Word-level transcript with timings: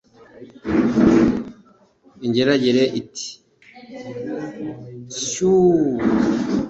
”Ingeragere 2.25 2.83
iti 2.99 3.27
“Shyuuuu!! 5.27 5.95